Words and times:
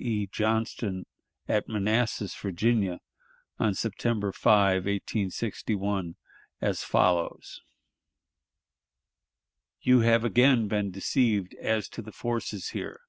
E. 0.00 0.28
Johnston 0.28 1.06
at 1.48 1.68
Manassas, 1.68 2.32
Virginia, 2.36 3.00
on 3.58 3.74
September 3.74 4.30
5, 4.30 4.84
1861, 4.84 6.14
as 6.60 6.84
follows: 6.84 7.60
"You 9.80 10.02
have 10.02 10.22
again 10.22 10.68
been 10.68 10.92
deceived 10.92 11.54
as 11.54 11.88
to 11.88 12.00
the 12.00 12.12
forces 12.12 12.68
here. 12.68 13.00